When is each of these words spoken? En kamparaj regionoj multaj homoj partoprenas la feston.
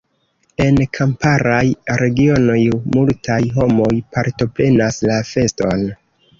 En 0.63 0.79
kamparaj 0.97 1.61
regionoj 2.03 2.57
multaj 2.97 3.39
homoj 3.61 3.93
partoprenas 4.19 5.01
la 5.13 5.23
feston. 5.37 5.89